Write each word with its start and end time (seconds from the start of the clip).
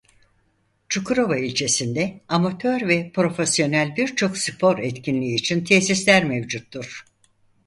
Çukurova 0.89 1.37
ilçesi'nde 1.37 2.21
amatör 2.27 2.87
ve 2.87 3.11
profesyonel 3.11 3.95
birçok 3.95 4.37
spor 4.37 4.79
etkinliği 4.79 5.35
için 5.35 5.63
tesisler 5.65 6.25
mevcuttur. 6.25 7.05